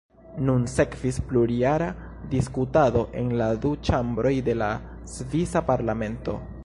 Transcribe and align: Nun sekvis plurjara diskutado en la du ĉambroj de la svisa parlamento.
Nun 0.45 0.63
sekvis 0.75 1.19
plurjara 1.31 1.89
diskutado 2.31 3.03
en 3.23 3.29
la 3.43 3.51
du 3.67 3.75
ĉambroj 3.91 4.33
de 4.49 4.57
la 4.63 4.71
svisa 5.17 5.63
parlamento. 5.69 6.41